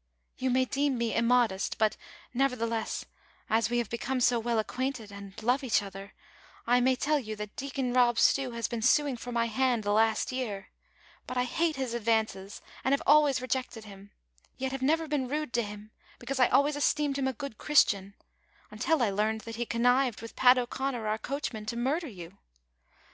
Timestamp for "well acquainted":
4.38-5.12